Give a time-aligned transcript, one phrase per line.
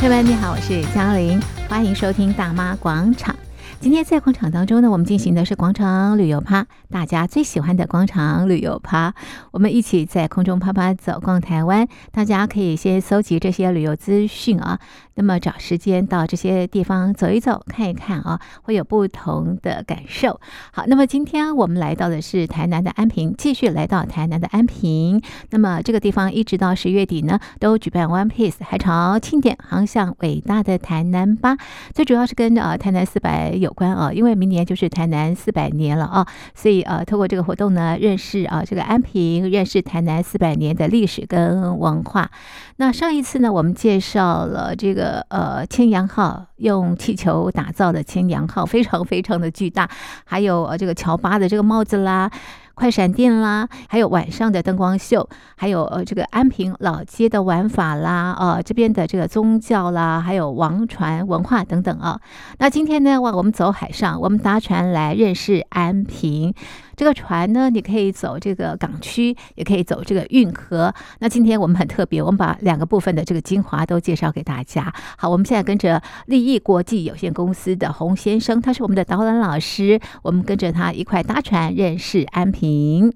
[0.00, 1.38] 朋友们，你好，我是江玲，
[1.68, 3.36] 欢迎收听大妈广场。
[3.80, 9.14] 今天在广场当中呢，我们进行的是广场旅游趴，大家最喜欢的广场旅游趴。
[9.52, 14.78] 我们一起在空中啪啪走逛台湾，大家可以先搜集这些旅游资讯啊，
[15.14, 20.40] 那么找时间到这些地方走一走、看一看啊，会有不同的感受。
[20.72, 25.22] 好，那么今天我们来到的是台南的安平，继续来到台南的安平。
[25.50, 31.56] 那么这个地方一直到十月底呢，都举办 One Piece 海潮庆典，航向伟大的台南吧。
[31.94, 33.30] 最主要是跟呃台南四百。
[33.60, 42.30] 有关啊，因为明年就是台南四百年了啊，所以呃，透过这个活动呢，认识啊这个安平，认识台南四百年的历史跟文化。
[42.76, 49.88] 那上一次呢，我们介绍了这个呃千阳号，用气球打造的千阳号，非常非常的巨大，
[50.24, 52.30] 还有呃这个乔巴的这个帽子啦。
[52.72, 62.18] 快闪电啦，还有晚上的灯光秀，还有呃这个安平老街的玩法啦，呃这边的这个宗教啦，还有王船文化等等啊。
[62.58, 66.54] 那今天呢，哇，我们走海上，我们搭船来认识安平。
[67.00, 70.94] 这个船呢，你可以走这个港区，也可以走这个运河。
[71.20, 74.92] 那今天我们很特别，我们把两个部分的这个精华都介绍给大家。
[75.16, 83.10] 好，我们现在跟着利益国际有限公司的洪先生，他是我们的导览老师，我们跟着他一块搭船认识安平。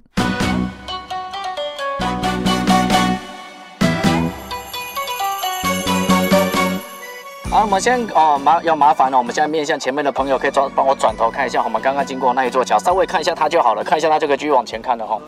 [7.65, 9.17] 我们先哦麻要麻烦了。
[9.17, 13.83] 我们现在面向前面的朋友，可以转帮我转头看一下，我们刚刚经过那一座桥，稍微看一下它就好了。
[13.83, 15.19] 看一下它就可以继续往前看了哈。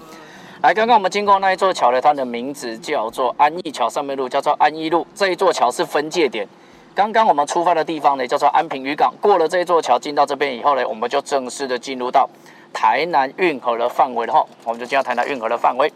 [0.61, 5.07] 来，刚刚我们经过那一座桥呢，它的名字叫做安义桥，上面路叫做安义路。
[5.15, 6.47] 这一座桥是分界点。
[6.95, 9.15] 刚刚我们出发的地方呢，叫做安平渔港。
[9.19, 12.29] 过了这一座桥，进到这边以后呢，我们就正式的进入到
[12.71, 14.45] 台南运河的范围了哈。
[14.65, 15.91] 我们就进到台南运河的范围。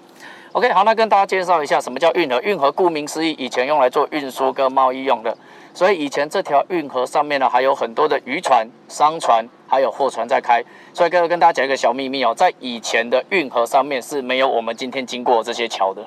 [0.52, 2.41] OK，好，那跟大家介绍一下什么叫运河。
[2.41, 5.36] 运河顾名思义，以前用来做运输跟贸易用的。
[5.73, 10.63] 所以以前这条运河上面呢，还有很多的渔船、商船，还有货船在开。
[10.92, 16.05] 所以跟跟大家讲一个小秘密哦，在以前的运河上面是没有我们今天经过这些桥的，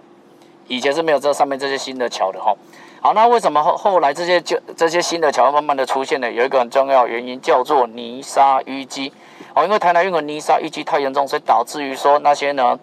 [0.68, 2.54] 以前是没有这上面这些新的桥的哈。
[3.02, 6.30] 好，那为什么后后来这些就这些新的桥慢慢的出现呢？
[6.30, 9.14] 有一个很重要原因叫做泥沙淤积
[9.56, 12.78] 哦，因为台南运河泥沙淤积太严重，所以导致于说那些呢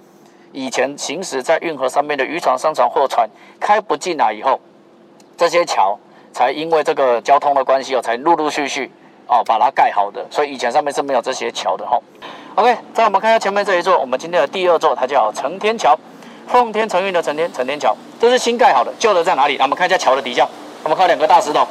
[0.53, 3.29] 以前行驶在运河上面的渔船、商船、货船
[3.61, 4.59] 开不进来以后，
[5.37, 5.99] 这些桥。
[6.41, 8.91] 才因为这个交通的关系哦，才陆陆续续
[9.27, 12.01] 哦把它盖好的，所以以前上面是没有这些桥的哈。
[12.55, 15.95] OK，再我们看一下前面这一座，我们今天的第二座，它叫承天桥，
[16.49, 19.59] 奉天承运的承天承天桥，这是新盖好的，旧的在哪里？
[19.59, 20.49] 那我们看一下桥的底下，
[20.83, 21.69] 我们看两个大石头，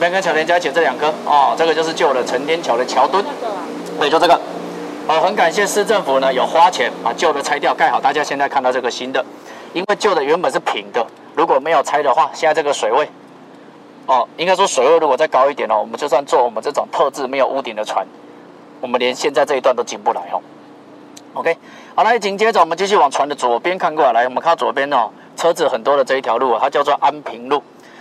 [0.00, 3.24] 边跟桥连在一起这两颗哦，这个就是旧的承天桥的桥墩，
[4.00, 4.34] 对，就这个。
[5.06, 9.24] 哦，很感谢市政府呢有花钱把旧的拆掉盖好，大家现在看到这个新的，
[9.72, 13.08] 因为旧的原本是平的，如果没有拆的话，现在这个水位。
[14.06, 18.06] 哦，应该说水位如果再高一点哦，我们就算坐我们这种特制没有屋顶的船，
[18.80, 20.40] 我们连现在这一段都进不来哦。
[21.34, 21.56] OK，
[21.94, 27.60] 好，来紧接着我们继续往船的左边看过来，我们看左边哦，车子很多的这一条路，它叫做安平路，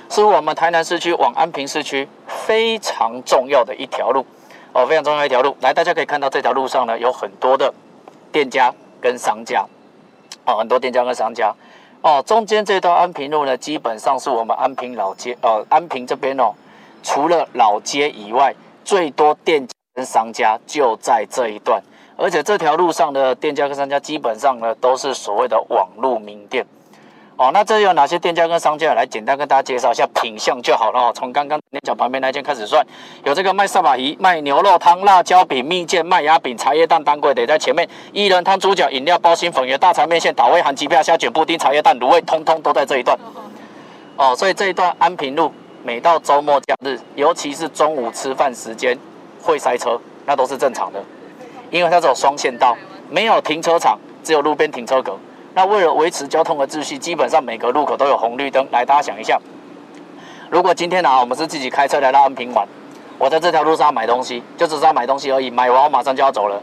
[0.10, 4.26] 是我们台南市区往安平市区非常重要的一条路
[4.74, 5.58] 哦，非常重要一条路。
[5.62, 7.74] 来，大家可以看到这条路上呢有很多的
[8.32, 9.66] 店家跟商家，
[10.46, 11.52] 哦，很多店家跟商家。
[12.06, 16.54] 哦，中间这段安平路呢，基本上是我们安平老街，呃，安平这边哦，
[17.02, 21.82] 除了老街以外，最多店家跟商家就在这一段，
[22.16, 26.64] 而且这条路上的店家跟商家基本上呢，都是所谓的网络名店。
[27.38, 28.94] 哦，那这有哪些店家跟商家？
[28.94, 31.12] 来简单跟大家介绍一下品相就好了哦。
[31.14, 32.86] 从刚刚那脚旁边那间开始算，
[33.26, 37.86] 有这个卖萨巴鱼、卖牛肉汤、辣椒饼、蜜饯、麦芽饼、茶叶蛋、当归的在前面。
[38.14, 43.18] 薏仁汤、猪脚、饮料、包心粉圆、大肠面线、岛味、含鸡票、虾卷、布丁、茶叶蛋、卤味，通通都在这一段。
[44.16, 45.52] 哦，所以这一段安平路，
[45.84, 48.98] 每到周末假日，尤其是中午吃饭时间，
[49.42, 51.04] 会塞车，那都是正常的，
[51.70, 52.78] 因为它这种双线道，
[53.10, 55.20] 没有停车场，只有路边停车格。
[55.56, 58.68] 那为了维持交通的秩序，基本上每个路口都有红绿灯。
[58.74, 59.40] 来，大家想一下，
[60.52, 62.68] 如果今天呢、我们是自己开车来到安平玩，
[63.18, 66.62] 我在这条路上买东西，就只是要买东西而已，买完我马上就要走了。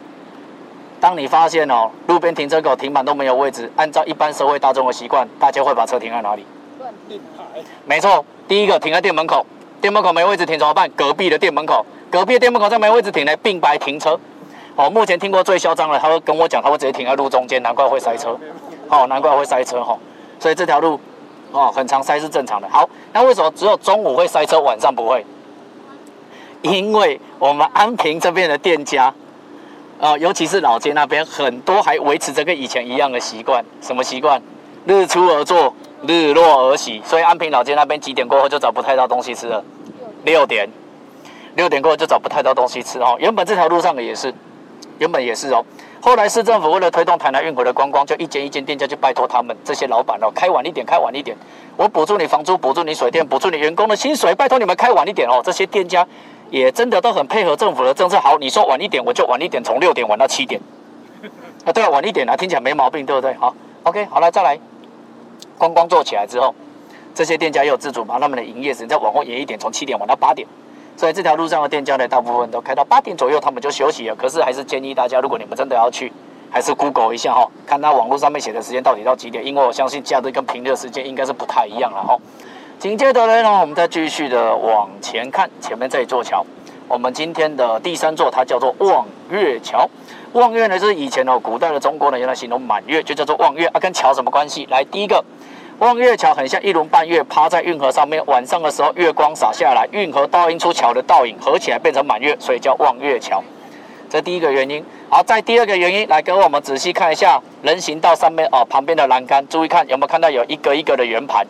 [1.01, 6.45] 当你发现哦，路边停车口停满都没有位置，按照一般社会大众的习惯，大家会把车停在哪里？
[6.79, 7.63] 断定牌。
[7.87, 9.47] 没错，第一个停在店门口，
[9.81, 10.91] 店门口没位置停怎么办？
[10.91, 14.21] 隔壁的店门口，隔壁的店门口再没位置停呢，并排停车。
[14.77, 18.39] 哦，目前听过最嚣张的，他会跟我讲，他会直接停在路中间，难怪会塞车。
[18.93, 19.99] 哦，难怪会塞车哈，
[20.39, 21.01] 所以这条路
[21.51, 22.69] 哦很常塞是正常的。
[22.69, 25.25] 好，那为什么只有中午会塞车，晚上不会？
[26.61, 29.13] 因为我们安平这边的店家，
[29.99, 33.65] 呃，尤其是老街那边，很多还维持着跟以前一样的习惯。
[33.81, 34.43] 什么习惯？
[34.85, 35.73] 日出而作，
[36.07, 39.65] 日落而息，所以安平老街那边几点过后就找不太到东西吃了。
[40.25, 40.69] 六点，
[41.57, 43.17] 六点过后就找不太到东西吃哦。
[43.19, 44.35] 原本这条路上的也是，
[44.99, 45.65] 原本也是哦。
[46.05, 51.37] 后来市政府为了推动台南运河的观光，就一间一间店家去拜托他们这些老板哦，开晚一点，开晚一点。
[51.77, 55.41] 我补助你房租，补助你水电，补助你员工的薪水，拜托你们开晚一点哦。
[55.45, 56.05] 这些店家
[56.51, 58.19] 也真的都很配合政府的政策。
[58.19, 60.61] 好，你说晚一点，我就晚一点，从六点晚到七点。
[61.65, 63.33] 啊，对啊，晚一点啊，听起来没毛病，对不对？
[63.35, 64.59] 好，OK，好了再来。
[65.57, 66.53] 观光做起来之后，
[67.15, 70.49] 这些店家也有自主把他们的营业时间往后延一点，从七点晚到八点。
[71.03, 74.15] 所以这条路上的店家呢，大部分都开到八点左右，他们就休息了。
[74.15, 76.13] 可是还是建议大家，如果你们真的要去，
[76.49, 79.45] 还是 Google 一下哈，看他网络上面写的时间到底到几点。
[79.45, 82.17] 因为我相信假日跟平日的时间应该是不太一样了哈。
[82.79, 86.47] 紧接着呢，我们再继续的往前看，前面这一座桥，
[86.87, 89.91] 我们今天的第三座，它叫做望月桥。
[90.35, 93.81] 望月呢，是以前哦，古代的中国人用来形容满月，就叫做望月啊。
[93.81, 94.69] 跟桥什么关系？
[94.71, 95.25] 来，第一个。
[95.83, 103.43] 望月桥很像一轮半月趴在运河上面，晚上的时候月光洒下来，运河倒映出桥的倒影，合起来变成满月，所以叫望月桥。
[104.09, 104.85] 这第一个原因。
[105.11, 111.45] 好，再第二个原因，来跟我们仔细看一下人行道上面哦，旁边的栏杆，注意看有没有看到有一个一个的圆盘，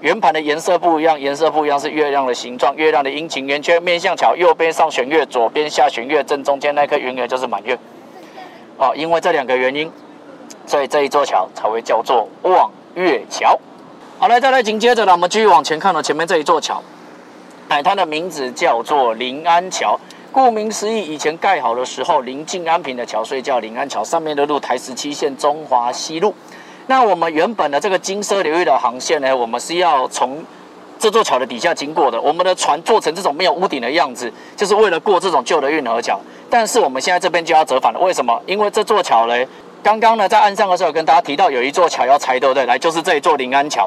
[0.00, 7.78] 圆盘的颜色不一样，颜色不一样是月亮的形状，月亮的阴晴圆缺，面向桥，右边上弦月，左边下弦月，正中间那颗圆圆就是满月。
[8.78, 9.92] 哦，因为这两个原因，
[10.64, 13.60] 所以这一座桥才会叫做望月桥。
[14.24, 16.82] 好了，再来紧接着呢，我们继续往前看了前面这一座桥，
[17.68, 20.00] 哎，它的名字叫做临安桥。
[20.32, 24.02] 顾名思义，以前盖好的时候临近安平的桥，所以叫临安桥。
[24.02, 26.34] 上面的路台十七线中华西路。
[26.86, 30.42] 那我们原本的这个金色流域的航线呢，我们是要从
[30.98, 32.18] 这座桥的底下经过的。
[32.18, 36.18] 我们的船做成这种没有屋顶的样子，就是为了过这种旧的运河桥。
[36.48, 38.40] 但是我们现在这边就要折返了，为什么？
[38.46, 39.44] 因为这座桥呢，
[39.84, 42.64] 刚刚呢在岸上的时候跟大家提到有一座桥要拆，对不对？
[42.64, 43.86] 来，就是这一座临安桥。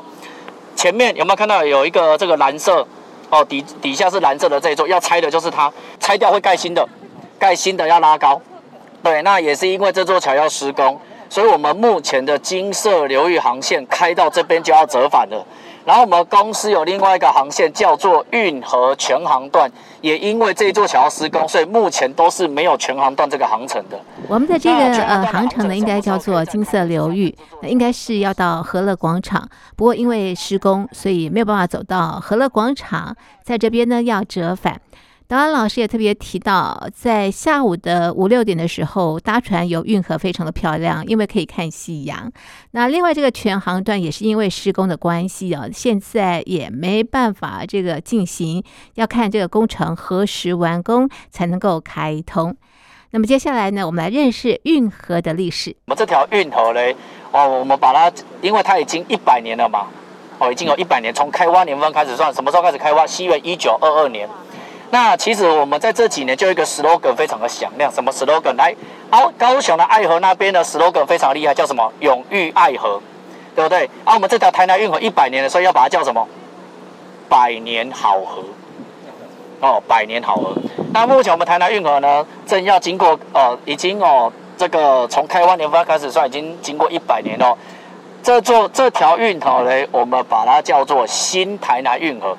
[0.75, 2.87] 前面有没有看到有一个这个蓝色
[3.31, 6.87] 哦，底底下是蓝色的这一座要拆的就是它，拆掉会盖新的，
[7.39, 8.39] 盖新的要拉高，
[9.01, 10.99] 对，那也是因为这座桥要施工，
[11.31, 15.43] 所以我们目前的金色流域航线开到这边就要折返了。
[15.87, 23.97] 然后我们公司有另外一个航线叫做运河全航段，也因为这座桥要施工，所以目前都是没有全航段这个航程的。
[24.27, 29.47] 我们的这个呃航程呢，应该叫做金色流域，那应该是要到和乐广场，
[29.77, 34.81] 不过因为施工，所以没有办法走到和乐广场，在这边呢要折返。
[35.27, 42.31] 导览老师也特别提到，在下午的五六点的时候搭船游运河非常的漂亮，因为可以看夕阳。
[42.71, 48.63] 那另外这个全航段也是因为施工的关系啊，现在也没办法这个进行，
[48.95, 52.55] 要看这个工程何时完工才能够开通。
[53.11, 55.75] 那么接下来呢，我们来认识运河的历史。
[55.87, 56.95] 我们这条运河嘞，
[57.33, 58.09] 哦，我们把它，
[58.41, 59.87] 因为它已经一百年了嘛，
[60.39, 63.05] 哦，已经有一百年，从开挖年份开始算，什么时候开始开挖？
[63.05, 64.29] 西元一九二二年。
[64.89, 68.55] 那其实我们在这几年就一个 slogan 非常的响亮，什么 slogan？
[68.55, 68.73] 来，
[69.09, 71.91] 高高雄的爱河那边的 slogan 非常厉害，叫什么？
[71.99, 73.01] 永浴爱河，
[73.53, 73.89] 对不对？
[74.05, 76.25] 啊，我们这条台南运河一百年的，所以要把它叫什么？
[77.27, 78.43] 百年好河。
[79.59, 80.55] 哦，百年好河。
[80.93, 87.57] 那目前我们台南运河呢，正要经过，呃，已经哦，这个从开挖年份开始算，已经经过一百年了。
[88.23, 92.37] 这座这条运河呢，我们把它叫做新台南运河。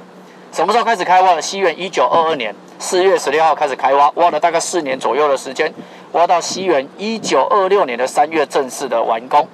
[0.53, 1.43] 什么时候开始开挖的？
[1.43, 5.73] 西元一九二二年四月十六号开始开挖，挖了大概四年左右的时间，
[6.13, 9.47] 挖到西元一九二六年的三月正式的完工。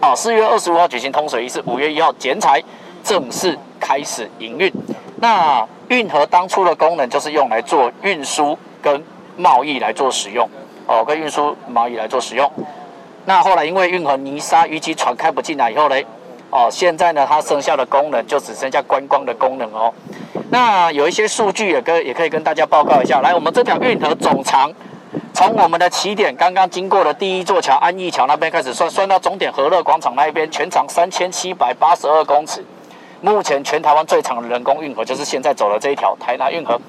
[0.00, 2.62] 啊，四月二十五号举行通水仪式，五月一号剪彩，
[3.02, 4.72] 正式开始营运。
[5.16, 9.02] 那运河当初的功能就是用来做运输跟
[9.36, 10.48] 贸易来做使用，
[10.86, 12.50] 哦，跟运输贸易来做使用。
[13.26, 15.96] 那后来因为运河泥沙淤积，船开不进来以后呢？
[16.50, 19.92] 哦，现在呢，它剩下的功能就只剩下观光的功能哦。
[20.50, 23.20] 那有一些数据也跟也可以跟大家报告一下。
[23.20, 24.70] 来，我们这条运河总长，
[25.32, 32.64] 从我们的起点刚刚经过的第一座桥安义桥那边开始算，算到终点和乐广场那一边，全长三千七百八十二公尺。
[33.20, 36.80] 目前全台湾最长的人工运河就是现在走的这一条台南运河。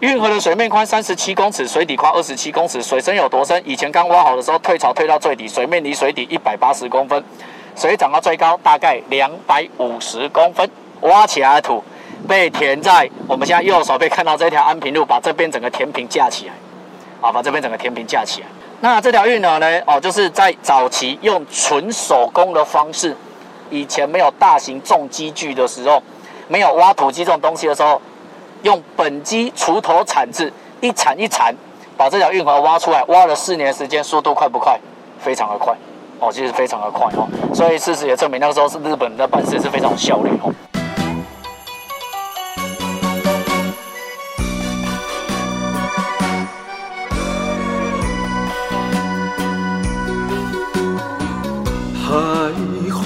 [0.00, 2.82] 运河的水面宽三十七公尺，水底宽二十七公尺。
[2.82, 3.62] 水深有多深？
[3.64, 7.22] 以前刚挖好的时候，退潮退到最底，水面离水底一百八十公分。
[7.76, 10.68] 水涨到最高大概两百五十公分，
[11.02, 11.82] 挖起来的土
[12.26, 16.52] 被填在我们现在右手边看到这条安平路，把这边整个填平架起来，
[17.20, 18.46] 啊，把这边整个填平架起来。
[18.80, 19.66] 那这条运河呢？
[19.86, 23.16] 哦，就是在早期用纯手工的方式，
[23.70, 26.02] 以前没有大型重机具的时候，
[26.48, 28.00] 没有挖土机这种东西的时候，
[28.62, 31.54] 用本机锄头铲子一铲一铲，
[31.96, 34.78] 把这条运河挖出来，挖了四年时间，速度快不快？
[35.18, 35.74] 非常的快。
[36.20, 37.26] 哦，其实非常的快哦。
[37.54, 40.52] 所以事实也证明那个时候是日本的办事是非常有效率哦。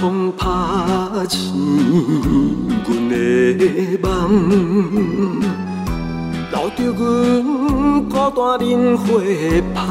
[0.01, 0.47] 风拍
[1.29, 1.41] 醒
[2.87, 2.89] 阮
[3.59, 3.61] 的
[4.01, 4.07] 梦。
[6.51, 7.03] 留着阮
[8.05, 9.05] 孤单忍花
[9.75, 9.83] 香，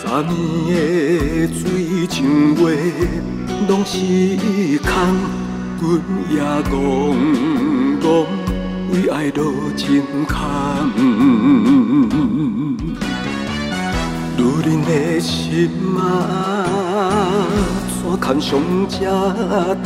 [0.00, 0.32] 昨年
[1.38, 1.60] 的水
[2.06, 2.10] 情
[2.56, 2.60] 话
[3.68, 3.98] 拢是
[4.78, 4.90] 空，
[5.80, 5.82] 阮
[6.30, 6.34] 也
[6.70, 6.72] 怣
[8.00, 8.02] 怣
[8.92, 9.40] 为爱落
[9.76, 10.32] 情空。
[14.36, 16.00] 女人的心啊，
[18.02, 18.58] 怎堪上
[18.88, 18.96] 这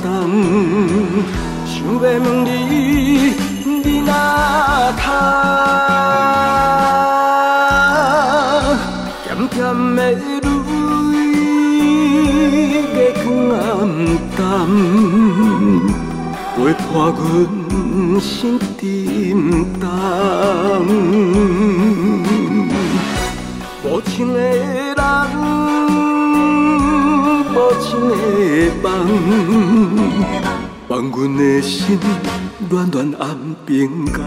[0.03, 0.05] 重？
[1.67, 2.05] 想要问
[2.45, 2.49] 你，
[3.85, 4.11] 你哪
[4.93, 5.05] 通？
[9.25, 9.57] 咸咸
[9.97, 11.15] 的泪，
[12.95, 13.57] 月光暗
[14.37, 14.41] 淡，
[16.55, 17.21] 陪伴阮
[18.21, 18.25] 心
[18.59, 18.81] 沉
[19.81, 19.85] 重。
[23.97, 24.95] 无情的人，
[27.49, 28.15] 无情的
[28.83, 28.85] 梦。
[30.87, 31.99] 放阮的心
[32.69, 34.21] 暖暖暗冰江。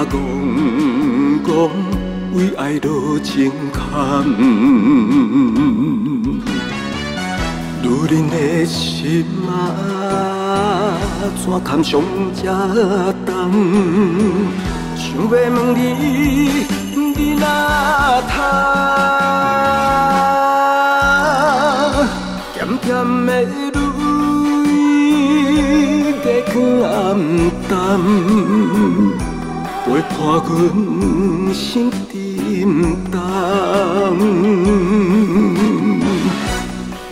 [0.00, 1.68] 阮也怣怣
[2.32, 3.80] 为爱落情空。
[7.82, 9.52] 女人的心啊，
[11.36, 12.00] 怎堪伤
[12.34, 12.42] 这
[13.26, 13.28] 重？
[14.96, 15.34] 想要问
[15.74, 15.78] 你，
[16.94, 17.44] 你哪
[18.22, 18.32] 通？
[22.54, 22.88] 咸咸
[23.26, 23.74] 的泪，
[26.24, 26.56] 月光
[26.88, 26.88] 暗
[27.68, 27.70] 淡，
[30.20, 31.96] 陪伴阮心沉
[33.10, 33.16] 重。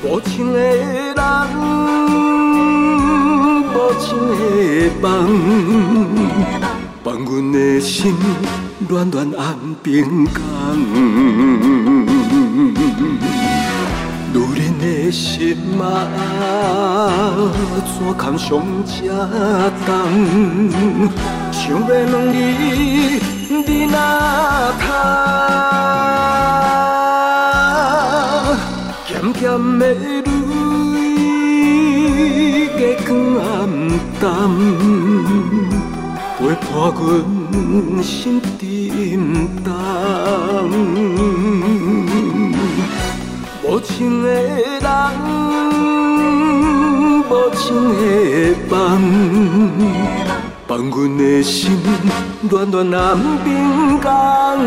[0.05, 1.17] 无情的人，
[3.73, 4.37] 无情的
[5.00, 5.03] 梦。
[7.03, 8.15] 放阮的心
[8.87, 10.37] 暖暖暗冰江，
[14.35, 15.83] 女人的心啊，
[17.87, 18.93] 怎堪上这
[19.87, 19.88] 重？
[21.69, 21.89] 想要问
[22.33, 22.35] 你，
[23.67, 23.97] 你哪
[24.81, 24.89] 通？
[29.07, 29.45] 咸咸
[29.79, 30.25] 的泪，
[32.75, 33.47] 月光暗
[34.19, 34.25] 淡。
[36.39, 37.53] 陪伴阮
[38.03, 38.49] 心沉
[39.63, 39.67] 重，
[43.63, 44.89] 无情的人，
[47.29, 47.61] 无情
[47.93, 48.01] 的
[48.71, 48.73] 梦，
[50.69, 51.81] 放阮的心
[52.43, 54.59] 暖暖暗冰江。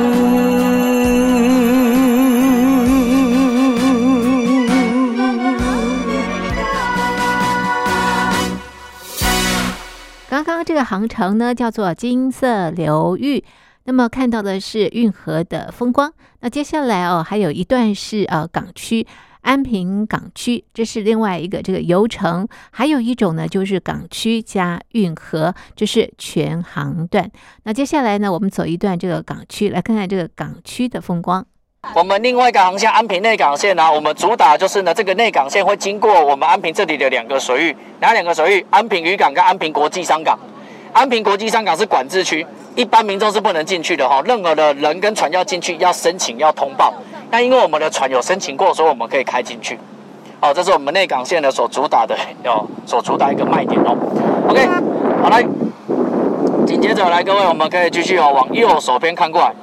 [10.64, 13.44] 这个航程呢，叫做金色流域，
[13.84, 16.14] 那么看到的是运河的风光。
[16.40, 19.06] 那接下来哦，还有一段是呃港区
[19.42, 22.48] 安平港区，这是另外一个这个游程。
[22.72, 27.30] 还有一种呢，就是港区加运河，这是全航段。
[27.64, 31.46] 那接下来呢，我们走一段这个港区，来看看这个港区的风光。
[31.96, 38.66] 我们另外一个航线安平内港线呢、我们主打就是呢，这个内港线会经过我们安平这里的两个水域，哪两个水域？
[38.70, 40.38] 安平渔港跟安平国际商港。
[40.94, 42.46] 安平国际商港是管制区，
[42.76, 44.22] 一般民众是不能进去的哈。
[44.26, 46.94] 任何的人跟船要进去，要申请，要通报。
[47.32, 49.80] 那因为我们的船有申请过，所以我们可以开进去。
[50.42, 53.96] 好，这是我们内港线的所主打的哦，所主打一个卖点哦。
[54.50, 54.68] OK，
[55.24, 55.42] 好来，
[56.66, 59.54] 紧接着来各位，我们可以继续哦，往右手边看过来。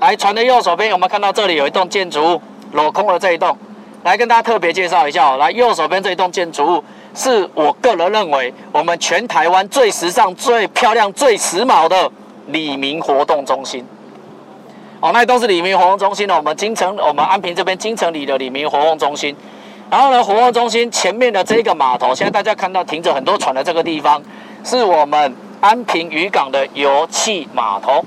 [0.00, 2.42] 来，船的右手边，我们看到这里有一栋建筑物，
[2.74, 3.56] 镂空的这一栋，
[4.02, 5.36] 来跟大家特别介绍一下哦。
[5.36, 6.84] 来，右手边这一栋建筑物。
[7.14, 12.10] 是我个人认为，我们全台湾最时尚、最漂亮、最时髦的
[12.46, 13.84] 李明活动中心。
[15.02, 16.36] 哦，那都是里民活动中心的。
[16.36, 19.34] 我们金城，我们安平这边金城里的里民活动中心。
[19.90, 24.22] 然后呢，活动中心前面的这个码头，现在大家看到停着很多船的这个地方，
[24.62, 28.00] 是我们安平渔港的油气码头。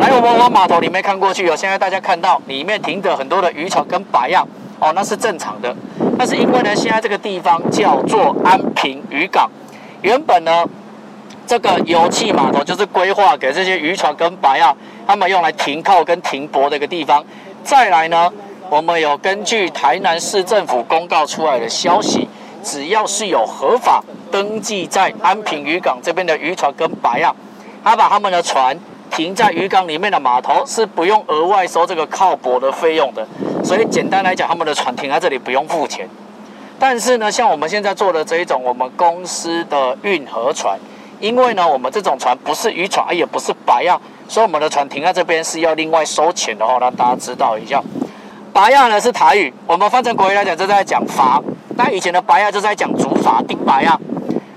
[0.00, 4.48] 来，我们往码头里面看过去哦，现在大家看到里面停着很多的渔船跟白样
[4.80, 5.76] 哦，那是正常的。
[6.16, 9.50] 那是因为呢，现在这个地方叫做安平渔港，
[10.00, 10.64] 原本呢，
[11.46, 14.74] 这个油气码头就是规划给这些渔船跟白样
[15.08, 17.24] 他们用来停靠跟停泊的一个地方。
[17.64, 18.30] 再来呢，
[18.68, 22.28] 我们有根据台南市政府公告出来的消息，
[22.62, 27.34] 只要是有合法登记在安平渔港这边的渔船跟白样，
[27.82, 28.78] 他把他们的船。
[29.10, 33.26] 停在渔港里面的码头是不用额外收这个靠泊的费用的，
[33.64, 36.06] 所以简单来讲，他们的船停在这里不用付钱。
[36.78, 40.78] 但是呢，像我们现在做的这一种我们公司的运河船，
[41.20, 43.98] 因为呢，我们这种船不是渔船，也不是白样，
[44.28, 47.82] 所以我们的船停在这边是要另外收钱的哦，让大家知道一下。
[48.52, 51.42] 白样呢是台语，我们翻成国语来讲，就在讲筏。
[51.76, 53.98] 那以前的白样就在讲竹筏、钉白样。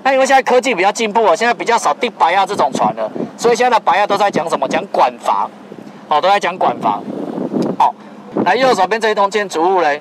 [0.03, 4.67] 那因为现在科技比较进步了，现在比较少钉白亚这种船了，所以现在的白亚都在讲什么？
[4.67, 5.47] 讲管筏，
[6.09, 6.99] 哦，都在讲管筏。
[7.77, 7.93] 哦，
[8.43, 9.95] 来右手边这一栋建筑物呢，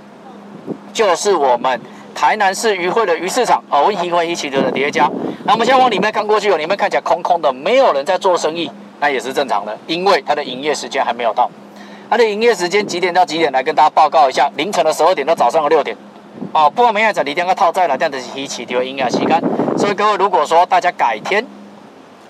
[0.95, 1.79] 就是我们
[2.21, 5.11] 台南市渔会的鱼市场哦，一会一起的叠加。
[5.45, 11.51] 那我们现在往里面看过去哦，里面看起来空空的，没有人在做生意，那也是正常的，因为它的营业时间还没有到。
[12.11, 13.51] 它的营业时间几点到几点？
[13.51, 15.97] 来跟大家报告一下，凌晨的十二点到早上的六点。
[16.53, 19.43] 哦，不过明仔载你两个套在了，这样的是一起的营业时间。
[19.79, 21.43] 所以各位，如果说大家改天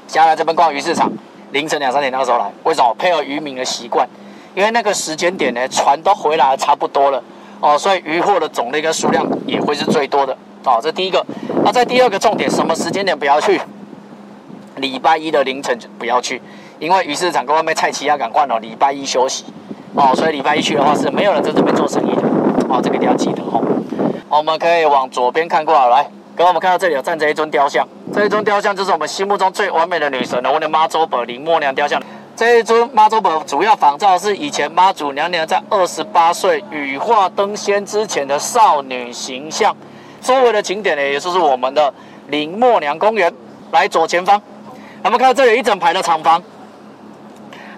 [0.07, 1.11] 下来这边逛鱼市场，
[1.51, 2.95] 凌晨两三点那个时候来，为什么？
[2.95, 4.09] 配合渔民的习惯，
[4.55, 7.21] 因为那个时间点呢，船都回来差不多了
[7.61, 10.81] 哦，所以渔获的种类跟数量也会是最多的哦。
[10.83, 11.25] 这第一个，
[11.65, 13.61] 那在第二个重点，什么时间点不要去？
[14.77, 16.41] 礼拜一的凌晨就不要去，
[16.79, 19.45] 因为鱼市场跟外面菜市要赶快哦，礼拜一休息
[19.95, 22.23] 哦，所以礼拜一去的话是没有人在这边做生意的
[22.69, 23.63] 哦，这个一定要记得哦。
[24.31, 32.01] 我们可以往左边看过来，来，各位，我们看到这里有站着一尊雕像，这一尊雕像就是我们心目中最完美的女神了，我的妈祖婆林默娘雕像。
[32.41, 39.77] 这一尊妈祖婆主要仿造是以前妈祖娘娘在二十八岁羽化登仙之前的少女形象。
[40.23, 41.93] 周围的景点呢，也就是我们的
[42.29, 43.31] 林默娘公园。
[43.73, 44.41] 来左前方，
[45.05, 46.43] 我们看到这有一整排的厂房。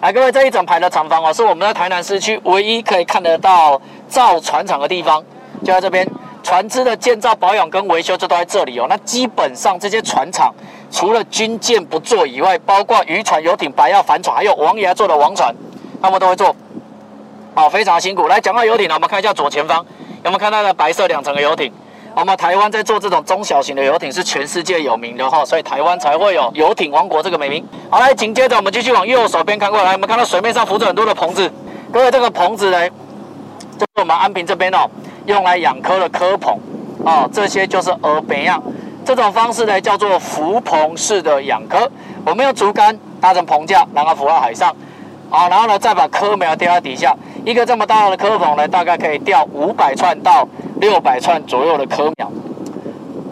[0.00, 5.20] 来，各位，这一整排的厂房哦，是我们在台南市区唯一可以看得到造船厂的地方，
[5.64, 6.08] 就在这边。
[6.44, 8.86] 船只的建造、保养跟维修就都在这里哦。
[8.88, 10.52] 那基本上这些船厂
[10.92, 15.52] 除了军舰不做以外，包括渔船、游艇、白亚帆船，还有王爷做的王船，
[16.00, 16.54] 他们都会做。
[17.54, 18.28] 哦，非常辛苦。
[18.28, 19.84] 来讲到游艇呢，我们看一下左前方，
[20.22, 21.72] 有没有看到的白色两层的游艇？
[22.14, 27.66] 我们台湾在做这种中小型的游艇是全世界有名的哈，所以台湾才会有游艇王国这个美名。
[27.88, 31.50] 好，来紧接着我们继续往右手边看过来，我们看到水面上浮着很多的棚子。
[31.90, 32.88] 各位，这个棚子呢，
[33.78, 34.88] 就是我们安平这边哦。
[35.24, 36.58] 用来养蚵的蚵棚，
[37.04, 38.62] 哦，这些就是蚵肥样。
[39.04, 41.88] 这种方式呢，叫做浮棚式的养蚵。
[42.24, 44.74] 我们用竹竿搭成棚架，然后浮到海上，
[45.30, 47.14] 啊、然后呢，再把蚵苗吊在底下。
[47.44, 50.46] 一个这么大的蚵棚呢，大概可以钓五百串到
[50.80, 52.30] 六百串左右的蚵苗，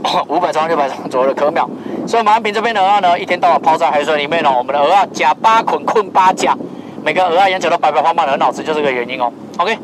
[0.29, 1.69] 五百串六百串左右的蚵苗。
[2.09, 4.55] 所以，我们安平这边的鹅呢，一天到晚泡在海水里面哦。
[4.59, 6.57] 我们的鹅啊甲八捆困八甲，
[7.05, 9.33] 每个鹅啊眼球都白白胖胖的，很好吃，就是这个原因哦。
[9.59, 9.79] OK。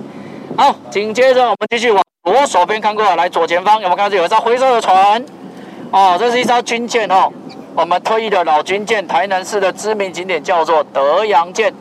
[0.57, 5.23] 好，紧接着我们继续往左手边看过来，来左前方有没有看到有一艘灰色的船？
[5.97, 7.33] 哦，这是一艘军舰哦，
[7.75, 11.73] 我们退役的老军舰，台南市的知名景点叫做德阳舰，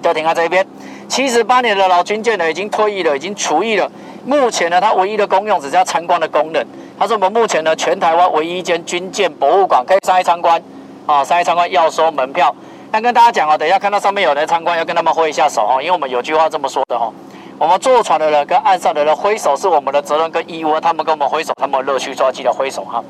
[0.00, 0.64] 就停在这边。
[1.08, 3.90] 七十八年的老军舰呢，已经退役了，已经除役了。
[4.24, 6.64] 目前呢，它唯一的功用只是要参观的功能。
[6.96, 10.62] 它是我们目前呢全台湾唯一一间军舰博物馆，可以上去参观。
[11.06, 12.54] 啊，上去参观要收门票。
[12.92, 17.12] 但跟大家讲哦，等一下看到上面有人参观，要跟他们挥一下手哦，因为我们有句话这么说的哦。
[17.58, 23.02] 我们坐船的人跟岸上的人挥手是我们的责任跟义务，他们跟我们挥手，他们乐趣抓记得挥手哈。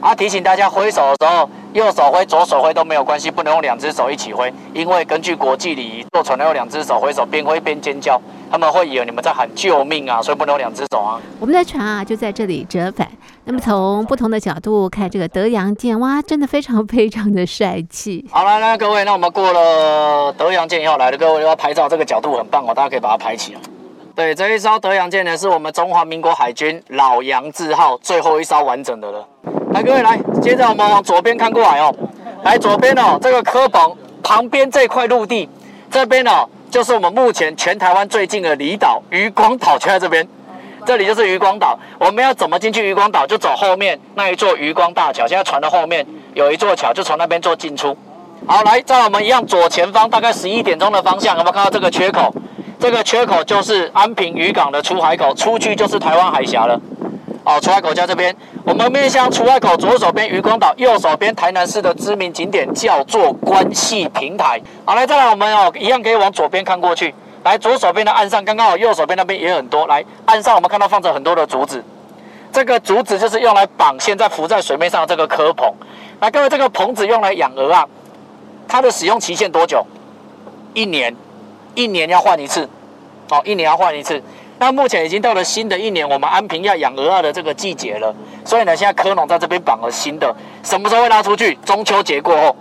[0.00, 11.20] 啊，提醒大家挥手的时候，右手挥、左手挥都没有关系，不能用两只手一起挥，因为根据国际礼仪，坐船要用两只手挥手，边挥边尖叫，他们会以为你们在喊救命啊，所以不能用两只手啊。
[11.40, 13.08] 我们的船啊就在这里折返，
[13.44, 18.24] 那么从不同的角度看这个德阳舰，哇，真的非常非常的帅气。
[18.30, 23.60] 好了，那各位，那我们过了德阳舰以后来了，各位要拍照，这个角度很棒哦，大家可以把它拍起来。
[24.14, 29.28] 对，这一艘德阳舰呢，是我们中华民国海军老杨字号最后一艘完整的了。
[29.78, 31.94] 来，各位来，接着我们往左边看过来哦。
[32.42, 35.48] 来，左边哦，这个蚵棚旁边这块陆地，
[35.88, 40.26] 这边哦，就是我们目前全台湾最近的离岛渔光岛，就在这边。
[40.84, 41.78] 这里就是渔光岛。
[42.00, 43.24] 我们要怎么进去渔光岛？
[43.24, 45.28] 就走后面那一座渔光大桥。
[45.28, 47.96] 现在船的后面有一座桥，就从那边做进出。
[48.48, 52.34] 好，来，在我们一样左前方，大概十一点钟的方向，有没有看到这个缺口？
[52.80, 56.80] 这个缺口就是安平渔港的出海口，出去就是台湾海峡了。
[57.48, 64.60] 哦，出海口在这边，我们面向出海口左手边渔光岛，右手边台南市的知名景点叫做关系平台。
[64.84, 67.14] 好，来再来，我们哦一样可以往左边看过去。
[67.44, 69.86] 来，左手边的岸上刚刚好，右手边那边也很多。
[69.86, 71.82] 来，岸上我们看到放着很多的竹子，
[72.52, 75.72] 这个竹子就是用来绑现在浮在水面上的这个蚵棚。
[76.20, 77.88] 来，各位，这个棚子用来养鹅啊，
[78.68, 79.82] 它的使用期限多久？
[80.74, 81.16] 一年，
[81.74, 82.68] 一年要换一次。
[83.30, 84.22] 哦，一年要换一次。
[84.60, 88.12] 那目前已经到了新的一年，我们安平要养鹅啊的这个季节了，
[88.44, 91.54] 所以呢，现在科农在这边绑了新的，什么时候会拉出去？
[91.64, 92.56] 中秋节过后，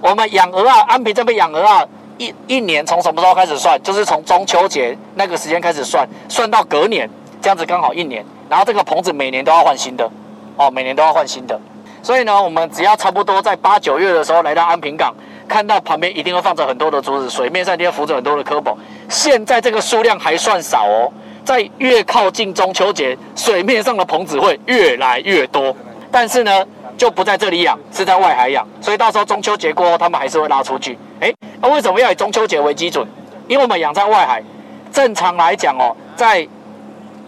[0.00, 1.84] 我们养鹅啊，安平这边养鹅啊
[2.18, 3.80] 一一年从什么时候开始算？
[3.82, 7.08] 就是从中秋节那个时间开始算，算到隔年，
[7.40, 8.24] 这样子刚好一年。
[8.48, 10.10] 然后这个棚子每年都要换新的，
[10.56, 11.60] 哦，每年都要换新的。
[12.02, 15.14] 所以呢，我们只要差不多在八九月的时候来到安平港，
[15.46, 18.76] 看到旁边一定会放着很多的竹子，水面上一定会浮着很多的科棚。
[19.08, 21.12] 现在这个数量还算少哦。
[21.46, 25.74] 在越靠近中秋节，水面上的棚子会越来越多，
[26.10, 26.66] 但是呢，
[26.98, 30.98] 就不在这里养，是在外海养，所以到时候中秋节过后，他们还是会拉出去。
[31.20, 33.06] 诶，那为什么要以中秋节为基准？
[33.46, 34.42] 因为我们养在外海，
[34.92, 36.46] 正常来讲哦，在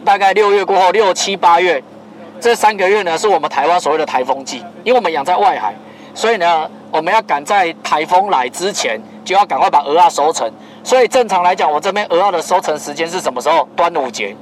[0.05, 1.81] 大概六月过后，六七八月
[2.41, 5.73] 这三个月呢，是我们台湾所谓的台风季，因为我们养在外海，
[6.13, 10.51] 所以呢，我们要赶在台风来之前，就要赶快把鹅啊收成。
[10.89, 13.69] 所以正常来讲，我这边蚵仔的收成时间是什么时候？
[13.77, 14.35] 端午节，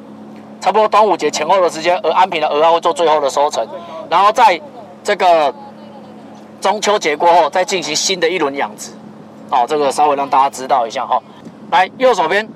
[0.60, 3.66] 差不多端午节前后的时间，而安平的蚵仔会做最后的收成，
[4.08, 4.60] 然后在
[5.02, 5.52] 这个
[6.60, 8.92] 中秋节过后再进行新的一轮养殖。
[9.50, 11.20] 哦，这个稍微让大家知道一下哈。
[11.72, 12.48] 来，右手边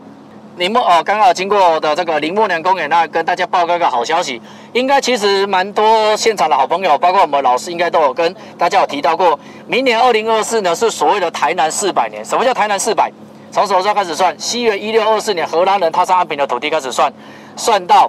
[0.54, 4.40] 林木哦，刚刚经过的这个林木娘公园，那跟大家报告一个好消息，
[4.72, 12.24] 应该其实蛮多现场的好朋友，包括我们老师，应该都有跟大家有提到过，明年二零二四呢是所谓的台南四百年。
[12.24, 13.10] 什么叫台南四百？
[13.52, 14.32] 从什么时候开始算？
[14.38, 17.12] 西元一六二四年，荷兰人踏上安平的土地开始算，
[17.56, 18.08] 算到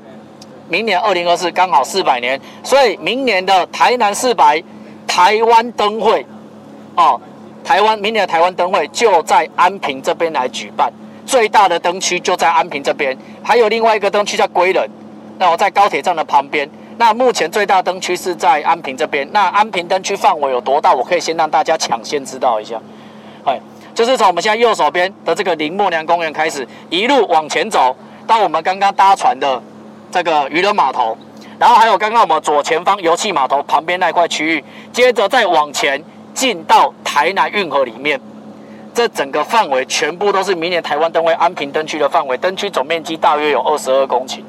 [0.70, 2.40] 明年二零二四，刚好四百年。
[2.64, 4.62] 所以明年的台南四百
[5.08, 6.24] 台湾灯会，
[6.96, 7.20] 哦，
[7.64, 10.94] 台湾明年的台湾灯会就在安平这边来举办，
[11.26, 14.88] 最大的灯区就在安平这边，还有另外一个灯区在归仁，
[15.40, 16.70] 那我在高铁站的旁边。
[16.98, 19.28] 那目前最大灯区是在安平这边。
[19.32, 20.94] 那安平灯区范围有多大？
[20.94, 22.80] 我可以先让大家抢先知道一下，
[23.46, 23.60] 哎。
[24.02, 29.62] 就是从我们现在右手边的这个林默娘公园开始，一路往前走到我们刚刚搭船的
[30.10, 31.16] 这个渔人码头，
[31.60, 38.20] 然后还有刚刚我们左前方油气码头旁边那块区域，接着再往前进到台南运河里面，
[38.92, 44.40] 这整个范围全部都是明年台湾灯会安平灯区的范围，灯区总面积大约有二十二公顷，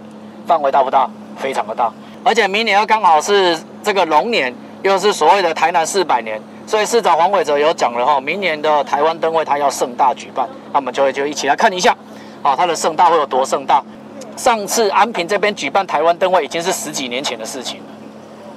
[0.47, 1.07] 范围大不大？
[1.37, 1.93] 非常的大，
[2.25, 6.41] 而且明年又刚好是这个龙年，又是所谓的台南四百年。
[6.66, 11.94] 所以市长黄伟哲有讲了哈，明年的台湾灯会他要盛大举办，那我们就就一起来看一下，
[12.42, 13.83] 啊，他的盛大会有多盛大？
[14.37, 17.85] 上次安平这边举办台湾灯会已经是十几年前的事情了，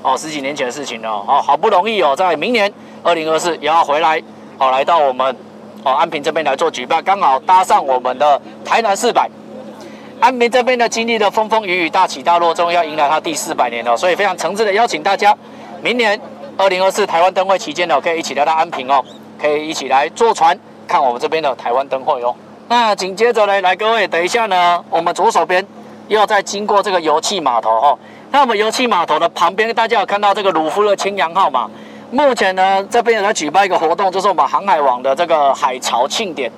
[0.04, 2.72] 哦，十几年前的事情了，哦，好不容易哦，在明年
[3.04, 4.22] 二零二四也要回来，
[4.58, 5.36] 哦，来到我们
[5.84, 9.30] 哦安平这边来做举办，刚好搭上我们的台南四百，
[10.22, 15.36] 安平这边的经历的风风雨雨大起大落终于，要迎来它第四百年了，所以非常诚挚的邀请大家，
[15.82, 16.18] 明年。
[16.58, 19.04] 二零二四台湾灯会期间呢，可以一起来到安平哦，
[19.38, 22.34] 可以一起来坐船看我们这边的台湾灯会哦。
[22.70, 25.66] 那紧接着呢，来各位，等一下呢，我们左手边
[26.08, 28.00] 又要再经过这个油气码头哦。
[28.32, 31.70] 那我们油气码头的旁边，大家有看到这个鲁夫的青阳号吗？
[32.10, 36.50] 目前呢，这边有在举办一个活动，就是我们航海网的这个海潮庆典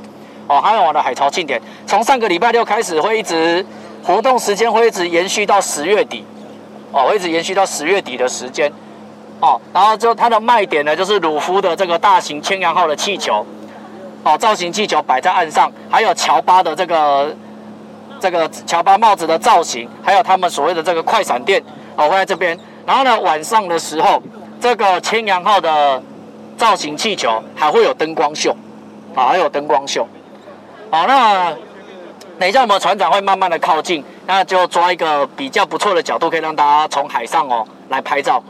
[0.45, 3.65] 哦，航海网的海潮庆典，从上个礼拜六开始，会一直
[4.03, 6.23] 活动时间会一直延续到十月底
[6.91, 8.71] 哦，会一直延续到十月底的时间。
[9.39, 13.45] 哦，然后就它的卖点呢，就是鲁夫的这个大型千阳号的气球，
[14.23, 17.35] 哦，造型气球摆在岸上，还有乔巴的这个
[18.19, 21.63] 这个乔巴帽子的造型，还有他们所谓的这个快闪电，
[21.95, 22.57] 哦，会在这边。
[22.85, 24.21] 然后呢，晚上的时候，
[24.59, 26.01] 这个千阳号的
[26.57, 28.55] 造型气球还会有灯光秀，
[29.13, 30.07] 啊、还有灯光秀。
[30.89, 31.55] 好、哦，那
[32.39, 38.41] 等一下我们船长会慢慢的靠近，那就抓一个比较不错的角度，可以让大家从海上哦来拍照。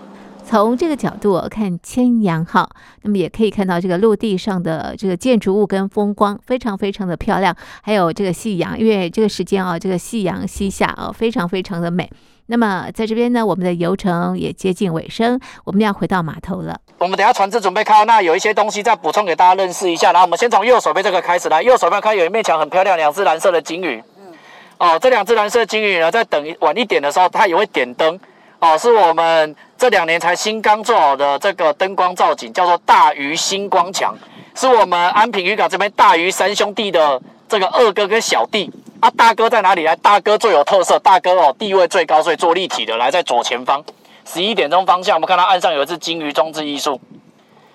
[0.50, 2.70] 从这个角度看千阳号，
[3.02, 7.54] 那么也可以看到这个陆地上的这个建筑物跟风光，非常非常的漂亮。
[7.82, 12.10] 还有这个夕阳，因为这个时间啊，这个夕阳西下啊，非常非常的美。
[12.46, 16.80] 那么在这边呢，我们的游程也接近尾声，我们要回到码头了。
[16.98, 20.14] 我们等下船只准备开，那有一些东西再补充给大家认识一下。
[20.14, 24.02] 然后我们先从右手边这个开始来，右手边看有一面墙很漂亮，两只蓝色的鲸鱼。
[24.18, 24.34] 嗯。
[24.78, 28.18] 哦，这两只蓝色的鲸鱼呢，在等晚一点的时候，它也会点灯。
[28.60, 29.56] 哦，是我们。
[29.78, 34.18] 这两年才新刚做好的这个灯光造景，叫做大鱼星光墙，
[34.56, 39.84] 是我们安平渔港这边大鱼三兄弟的这个二哥跟小弟啊，大哥在哪里？
[39.84, 43.84] 来，大哥最有特色，大哥哦，地位最高，所以做立体的，来在左前方，
[44.26, 47.00] 十一点钟方向，我们看到岸上有一只鲸鱼装置艺术。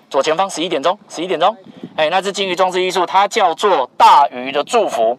[0.09, 1.55] 左前方十一点钟，十一点钟，
[1.95, 5.17] 哎，那只鲸鱼装置艺术，它叫做大鱼的祝福。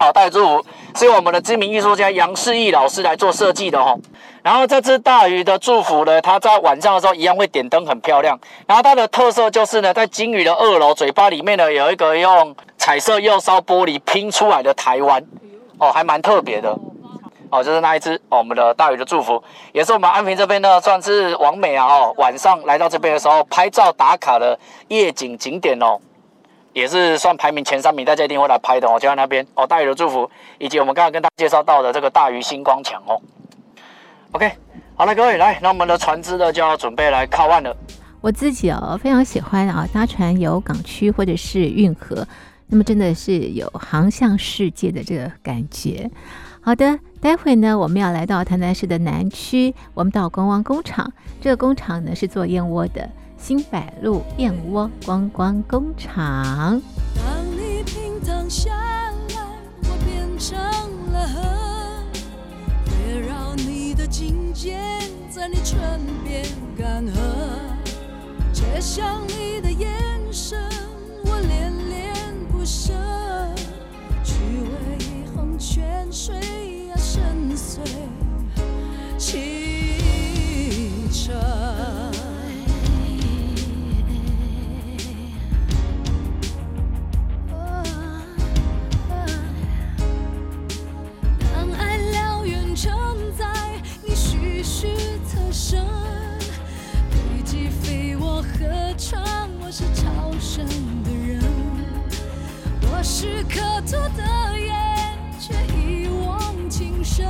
[0.00, 3.98] 好，大鱼祝福是由我们的知名艺术家杨世义老师来做设计的哦。
[4.42, 8.38] 然后这只大鱼的祝福呢，它在晚上的时候一样会点灯，很漂亮。
[8.66, 15.24] 然后它的特色就是呢，在鲸鱼的二楼嘴巴里面呢，有一个用彩色釉烧玻璃拼出来的台湾。
[15.80, 16.76] 哦，还蛮特别的，
[17.50, 19.40] 哦，就是那一只哦，我们的大鱼的祝福，
[19.72, 24.58] 也是我们安平这边呢，算是完美啊哦，晚上来到这边的时候拍照打卡的
[24.88, 25.98] 夜景景点哦，
[26.72, 33.20] 也是算排名前三名，大家一定会来拍的哦，就在那边哦，大鱼的祝福，以及我们刚刚跟大家介绍到的这个大鱼星光墙哦
[34.32, 34.52] ，OK，
[34.94, 37.76] 好了，各位来，那我们的船只呢就要准备来靠岸了。
[38.20, 42.26] 我自己哦非常喜欢啊搭船游港区或者是运河。
[42.70, 46.10] 那么真的是有航向世界的这个感觉。
[46.60, 51.10] 好的，待会呢，我们要来到台南市的南区，我们到观光工厂。
[51.40, 56.82] 这个工厂呢是做燕窝的，新百路燕窝观光工厂。
[57.14, 57.24] 当
[57.56, 59.36] 你平躺下来，
[59.84, 60.58] 我变成
[61.12, 61.42] 了河，
[62.84, 65.78] 别让你的颈肩，在你唇
[66.24, 66.44] 边
[66.76, 67.12] 干涸，
[68.52, 69.88] 接上你的眼
[70.30, 70.58] 神，
[71.24, 72.08] 我恋恋。
[72.50, 72.92] 不舍，
[74.24, 77.22] 去为一泓泉水啊深
[77.56, 77.78] 邃
[79.16, 79.38] 清
[81.12, 81.32] 澈。
[95.58, 95.84] 生
[97.10, 99.20] 飞机飞，我何尝？
[99.60, 100.64] 我是超生
[101.02, 101.42] 的人，
[102.82, 104.22] 我是可做的
[104.60, 107.26] 烟，却一往情深。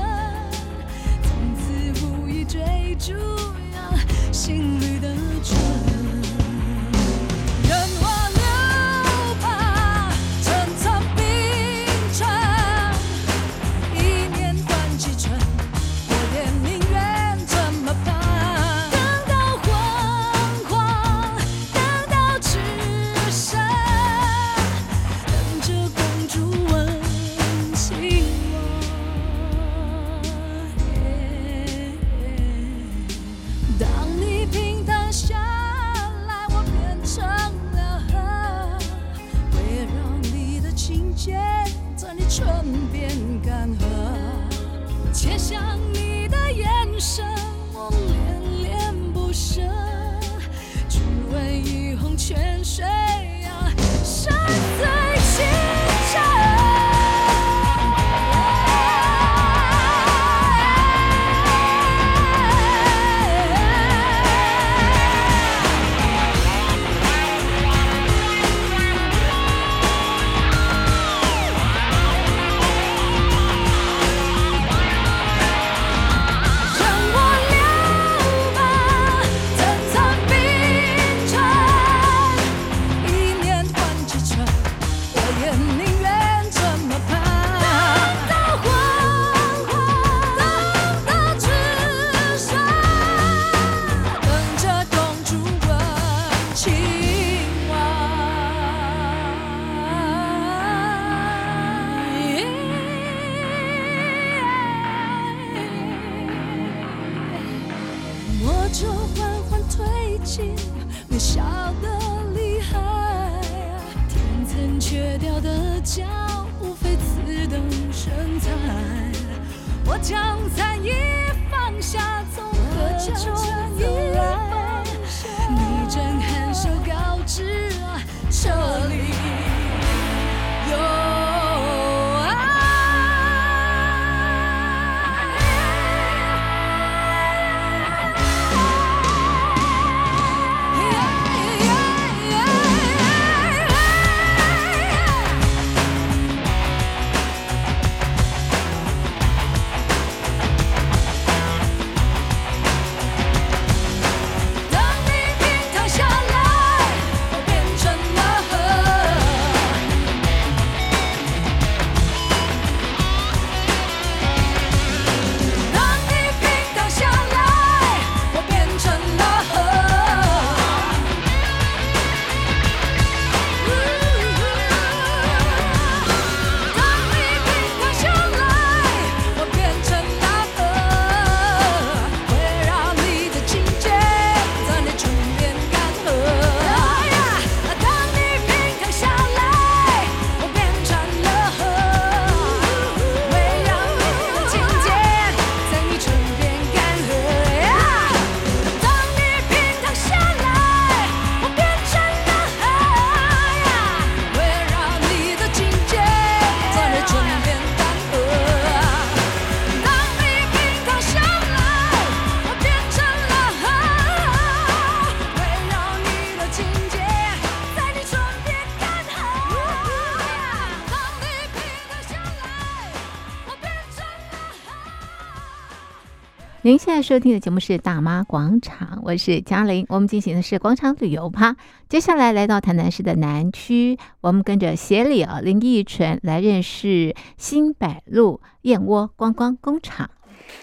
[227.03, 229.87] 收听的节目是《大妈广场》，我是嘉玲。
[229.89, 231.57] 我们进行的是广场旅游趴。
[231.89, 240.11] 接下来来到台南市的南区，我们跟着协理啊林义纯来认识新百鹿燕窝观光工厂。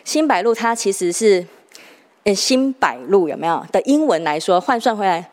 [0.04, 1.46] 新百鹿它其实是
[2.24, 5.32] 呃新百鹿有没有的英文来说换算回来，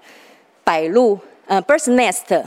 [0.62, 2.44] 百鹿呃 birds nest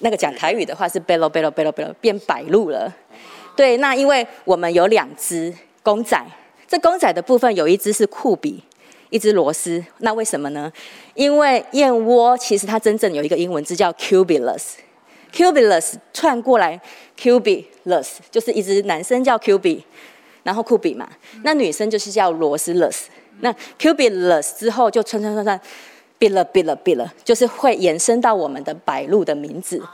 [0.00, 2.92] 那个讲台语的话是 bello bello bello bello 变百鹿了。
[3.56, 6.22] 对，那因为我们有两只公仔。
[6.68, 8.62] 这公仔的部分有一只是酷比，
[9.10, 9.82] 一只螺丝。
[9.98, 10.70] 那为什么呢？
[11.14, 16.80] 因为燕窝其实它真正有一个英文字叫 cubulus，cubulus 串过来
[17.18, 19.82] cubulus 就是一只男生叫 Cubi，
[20.42, 21.08] 然后酷比嘛，
[21.42, 23.04] 那女生就是叫螺丝 lus。
[23.40, 25.60] 那 cubulus 之后就串串串串
[26.18, 29.78] ，Billa Billa Billa，就是会延伸到我们的白鹿的名字。
[29.78, 29.88] 哦，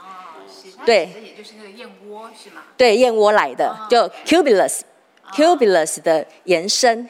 [0.85, 2.63] 对，也就是那个燕窝是吗？
[2.75, 4.81] 对，燕窝来的，就 Cubilus。
[5.33, 7.09] Cubilus 的延伸，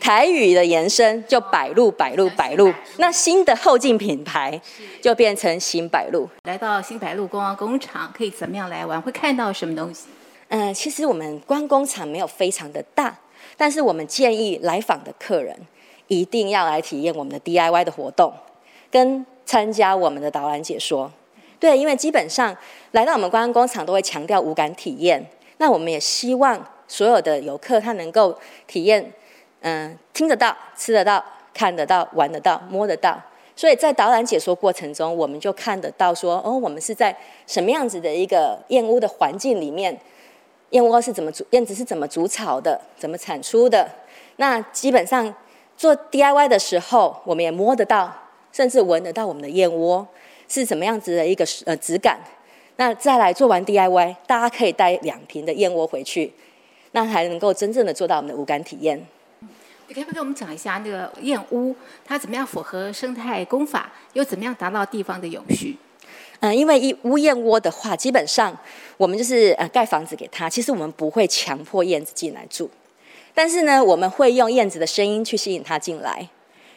[0.00, 4.60] 台语的延伸就百鹿百鹿百鹿，那新的后进品牌
[5.02, 6.28] 就变成新百鹿。
[6.44, 9.02] 来到新百鹿观光工厂，可以怎么样来玩？
[9.02, 10.06] 会看到什么东西？
[10.48, 13.18] 嗯、呃，其实我们观光工厂没有非常的大，
[13.56, 15.56] 但是我们建议来访的客人
[16.06, 18.32] 一定要来体验我们的 DIY 的活动，
[18.92, 21.10] 跟参加我们的导览解说。
[21.58, 22.56] 对，因为基本上
[22.92, 26.64] 来到我们观光工厂都会强调五感体验，那我们也希望。
[26.90, 29.12] 所有的游客他能够体验，
[29.60, 31.24] 嗯、听得到、吃得到、
[31.54, 33.16] 看得到、玩得到、摸得到。
[33.54, 39.96] 所以在导览解说过程中，我们就看得到说，哦，我们是在什么样子的一个燕屋的环境里面，
[40.70, 43.88] 燕窝是怎么筑，燕子是怎么筑巢的，怎么产出的。
[44.36, 45.32] 那基本上
[45.76, 48.12] 做 DIY 的时候，我们也摸得到，
[48.52, 50.04] 甚至闻得到我们的燕窝
[50.48, 52.18] 是怎么样子的一个呃质感。
[52.76, 56.32] 那再来做完 DIY，大家可以带两瓶的燕窝回去。
[56.92, 59.06] 那才能够真正的做到我们的无感体验。
[59.88, 61.74] 你可以不跟我们讲一下那个燕屋，
[62.04, 65.76] 它怎么样符合生态工法，又怎么样达到地方的永续？
[66.38, 68.56] 嗯，因为一屋燕窝的话，基本上
[68.96, 72.70] 我们就是呃盖房子给它，其实我们不会强迫燕子进来住，
[73.34, 76.28] 但是呢，我们会用燕子的声音去吸引它进来。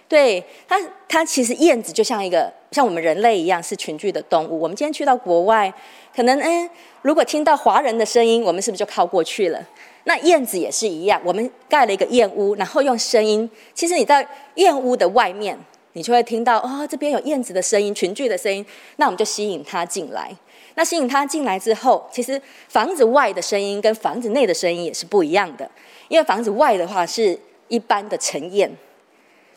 [0.10, 4.60] 对它，它其实燕子就像一个像我们人类一样是群居的动物。
[4.60, 5.74] 我们今天去到国外，
[6.16, 6.70] 可能哎，
[7.04, 9.66] 如果听到华人的声音，我们是不是就靠过去了？
[10.06, 13.50] 那燕子也是一样，我们盖了一个燕屋，然后用声音。
[13.74, 15.58] 其实你在燕屋的外面，
[15.94, 18.66] 你就会听到哦，这边有燕子的声音，群聚的声音。
[18.98, 20.36] 那我们就吸引它进来。
[20.76, 25.70] 那吸引它进来之后，其实房子外的声音跟房子内的声音也是不一样的。
[26.10, 27.40] 因为房子外的话是
[27.70, 28.70] 一般的晨燕，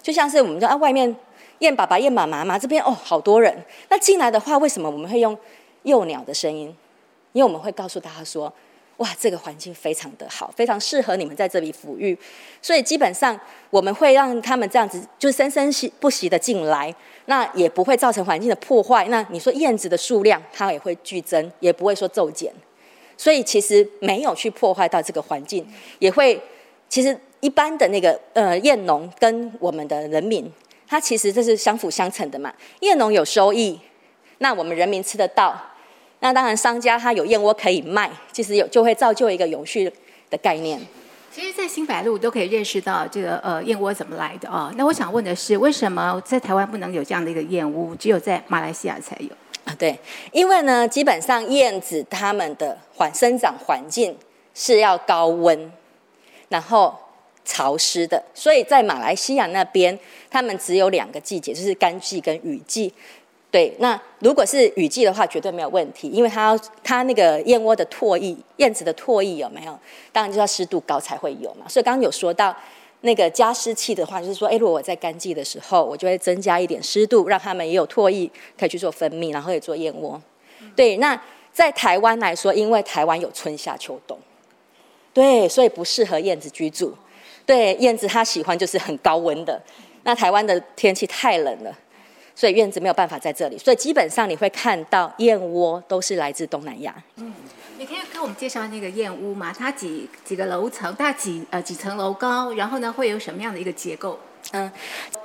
[0.00, 1.16] 就像是我们说啊，外面
[1.58, 3.64] 燕爸爸、燕妈妈嘛，这边哦好多人。
[3.88, 5.36] 那进来的话，为什么我们会用
[5.82, 6.72] 幼鸟的声音？
[7.32, 8.52] 因为我们会告诉大家说。
[8.98, 12.16] 哇，这个环境非常的好，非常适合你们在这里抚育，
[12.62, 16.94] 所以基本上我们会让他们这样子，就生生不息的进来，
[17.26, 19.06] 那也不会造成环境的破坏。
[19.08, 22.50] 那你说燕子的数量，它也会剧增，也不会说骤减，
[23.18, 25.66] 所以其实没有去破坏到这个环境，
[25.98, 26.40] 也会
[26.88, 30.50] 其实一般的那个呃燕农跟我们的人民，
[30.88, 32.50] 它其实这是相辅相成的嘛。
[32.80, 33.78] 燕农有收益，
[34.38, 35.54] 那我们人民吃得到。
[36.20, 39.90] 那当然，商家他有燕窝可以卖，其实有就会造就一个永续
[40.30, 40.80] 的概念。
[41.30, 44.74] 其实，在新百鹿都可以认识到这个呃燕窝怎么来的啊、哦。
[44.78, 49.28] 那我想问的是，为什么在台湾不能有这样的一个燕窝，只有在马来西亚才有？
[49.64, 49.98] 啊，对，
[50.32, 54.16] 因为呢，基本上燕子它们的环生长环境
[54.54, 55.70] 是要高温，
[56.48, 56.96] 然后
[57.44, 59.98] 潮湿的，所以在马来西亚那边，
[60.30, 62.90] 它们只有两个季节，就是干季跟雨季。
[63.56, 66.54] 对，那如果是雨季的话，绝对没有问题，因为它
[66.84, 69.74] 它那个燕窝的唾液，燕子的唾液有没有？
[70.12, 71.66] 当然就要湿度高才会有嘛。
[71.66, 72.54] 所以刚刚有说到
[73.00, 80.20] 那个加湿器的话，就是说，哎，如果我在干季的时候，我就会增加一点湿度，让它们也有唾液可以去做分泌，然后也做燕窝。
[80.74, 81.18] 对，那
[81.50, 84.18] 在台湾来说，因为台湾有春夏秋冬，
[85.14, 86.94] 对，所以不适合燕子居住。
[87.46, 89.58] 对，燕子它喜欢就是很高温的，
[90.02, 91.74] 那台湾的天气太冷了。
[92.36, 96.94] 所以院子没有办法在这里，所以基本上你会看到燕窝都是来自东南亚。
[97.16, 97.32] 嗯，
[97.78, 99.54] 你可以跟我们介绍那个燕屋吗？
[99.58, 100.94] 它几几个楼层？
[100.96, 102.52] 大几呃几层楼高？
[102.52, 104.18] 然后呢，会有什么样的一个结构？
[104.52, 104.70] 嗯，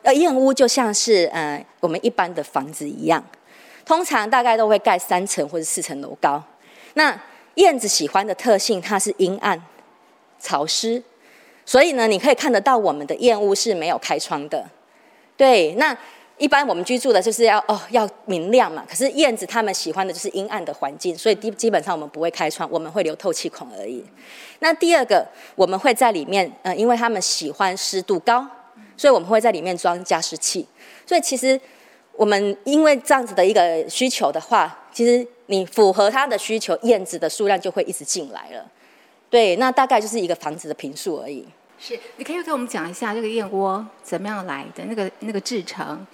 [0.04, 3.22] 呃，燕屋就像是呃我们一般的房子一样，
[3.84, 6.42] 通常大概都会盖三层或者四层楼高。
[6.94, 7.20] 那
[7.56, 9.62] 燕子喜欢的特性，它是阴暗、
[10.40, 11.04] 潮湿，
[11.66, 14.66] 所以呢，你可以看得到我们的燕屋是没有开窗的。
[15.36, 15.98] 对，那。
[16.42, 24.04] 一般我们居住的就是要哦要明亮嘛，可是燕子它们喜欢的就是阴暗的环境，所以基基本上我们不会开窗，我们会留透气孔而已。
[24.58, 25.24] 那第二个，
[25.56, 28.44] 我们会在里面，呃，因为它们喜欢湿度高，
[28.98, 30.68] 所以我们会在里面装加湿器。
[31.06, 31.60] 所以其实
[32.14, 38.66] 我们因为这样子的一个需求的话，其实你符合它的需求，燕子的数量就会一直进来了。
[39.30, 41.48] 对，那大概就是一个房子的坪数而已。
[41.84, 46.06] 是，你可以给我们讲一下这个燕窝怎么样来的，那个那个制成。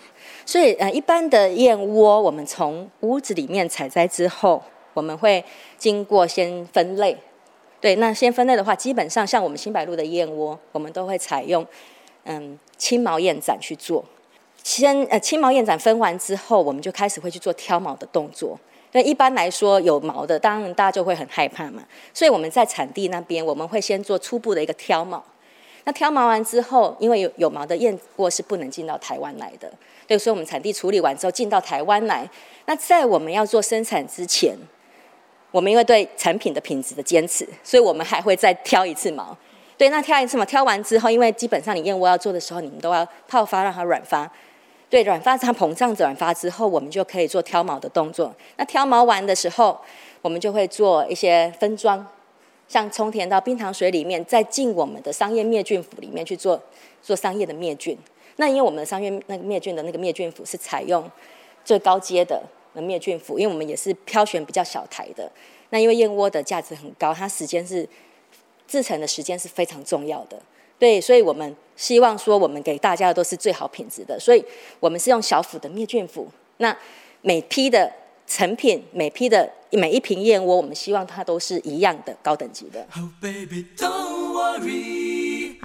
[0.47, 5.43] 所以，呃，一般的燕窝，我们从屋子里面采摘之后，我们会
[5.77, 7.17] 经过先分类。
[7.81, 11.67] 对，那先分类的话，基本上像我们新北路的燕窝，我们都会采用
[12.23, 14.05] 嗯青毛燕盏去做。
[14.63, 18.57] 先呃青毛燕盏分完之后，我们就开始会去做挑毛的动作。
[18.93, 21.83] 那一般来说，有毛的，当然大家就会很害怕嘛。
[22.13, 25.21] 所以我们在产地那边，我们会先做初步的一个挑毛。
[25.83, 29.71] 那挑毛完之后，因为有有毛的燕窝是不能进到台湾来的。
[30.08, 32.28] 对，所以我们产地处理完之后进到台湾来。
[32.66, 34.55] 那在我们要做生产之前，
[35.51, 39.38] 我们因为对产品的品质的坚持，所以我们还会再挑一次毛。
[39.78, 44.32] 对，那挑一次毛，挑完之后，因为基本上你燕窝要做的时候，你们都要泡发让它软发。
[44.89, 48.34] 对，软发它膨胀软发之后，我们就可以做挑毛的动作。
[48.55, 49.78] 那挑毛完的时候，
[50.22, 52.08] 我们就会做一些分装，
[52.68, 56.62] 像充填到冰糖水里面，再进我们的商业灭菌釜里面去做
[57.03, 57.97] 做商业的灭菌。
[58.38, 61.09] 那因为我们的商业那个灭菌的那个灭菌釜是采用
[61.65, 62.41] 最高阶的
[62.73, 65.31] 的灭菌釜，因为我们也是挑选比较小台的。
[65.69, 67.88] 那因为燕窝的价值很高，它时间是
[68.67, 70.41] 制成的时间是非常重要的，
[70.79, 74.43] 对，所以我们希望说我们给大家的都是最好品质的，所以
[74.79, 76.27] 我们是用小釜的灭菌釜。
[76.57, 76.77] 那
[77.21, 77.91] 每批的
[78.25, 82.85] 成品，每批的每一瓶燕窝，我们希望它都是一样的高等级的。
[82.95, 83.65] Oh, baby,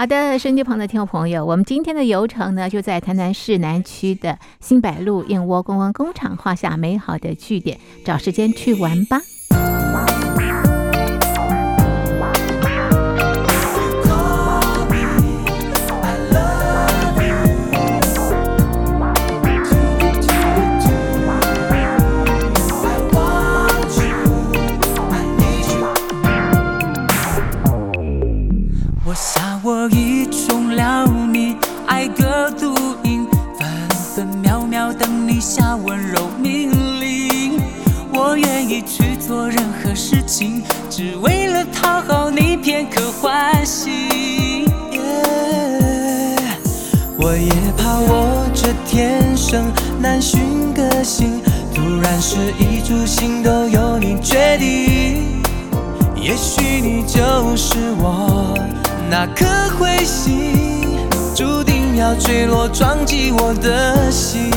[0.02, 9.20] 好的，身机旁的听众朋友，我们今天的游程呢，就在台南市南区的新北路燕窝观光工厂画下美好的句点，找时间去玩吧。
[40.12, 44.68] 事情只为了讨好你片刻欢喜。
[47.16, 51.40] 我也怕我这天生难寻个性，
[51.74, 55.40] 突然失意诸行都由你决定。
[56.14, 58.54] 也许你就是我
[59.10, 59.46] 那颗
[59.80, 60.98] 彗星，
[61.34, 64.50] 注定要坠落撞击我的心。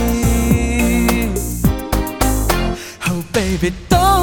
[3.07, 4.14] Oh baby, don't worry.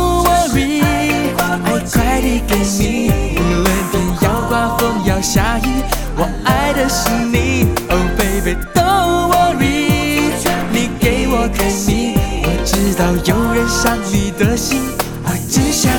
[1.93, 5.83] 快递给你，无论天要刮风要下雨，
[6.17, 7.67] 我爱的是你。
[7.91, 10.33] Oh baby, don't worry，
[10.73, 12.15] 你给我甜蜜，
[12.45, 14.81] 我知道有人伤你的心，
[15.25, 15.93] 我只想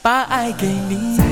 [0.00, 1.27] 把爱给你。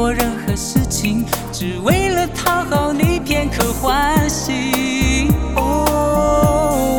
[0.00, 5.28] 做任何事情，只为了讨好你片刻欢喜。
[5.56, 6.98] 哦，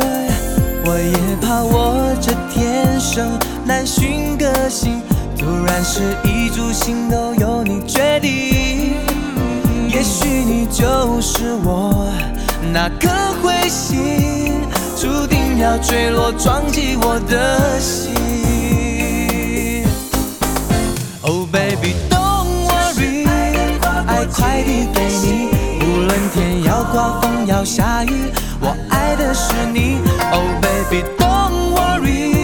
[0.86, 3.28] 我也怕我这天生
[3.66, 5.02] 难寻个性，
[5.36, 8.94] 突然失意诸行都由你决定。
[9.90, 12.08] 也许你就是我。
[12.72, 13.10] 那颗
[13.42, 14.62] 彗星
[14.96, 18.11] 注定要坠落，撞击我的心。
[27.72, 28.12] 下雨，
[28.60, 30.02] 我爱的是你。
[30.34, 32.36] Oh baby, don't worry，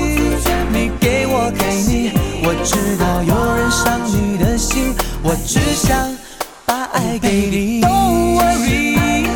[0.72, 2.14] 你给我给你，
[2.46, 6.16] 我知道有人伤你的心，我只想
[6.66, 7.82] 把爱给你。
[7.82, 9.28] Don't worry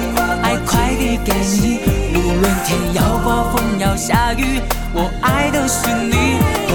[0.42, 1.20] 爱快递。
[1.26, 1.80] 给你，
[2.16, 4.62] 无论天要刮风要下雨，
[4.94, 6.71] 我爱的是你。